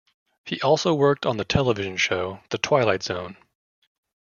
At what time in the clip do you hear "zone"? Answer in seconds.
3.03-3.37